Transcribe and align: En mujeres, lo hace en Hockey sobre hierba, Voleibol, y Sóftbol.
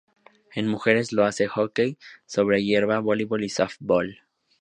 En 0.55 0.67
mujeres, 0.67 1.13
lo 1.13 1.25
hace 1.25 1.43
en 1.43 1.49
Hockey 1.53 1.99
sobre 2.25 2.63
hierba, 2.63 2.97
Voleibol, 2.97 3.43
y 3.43 3.49
Sóftbol. 3.49 4.23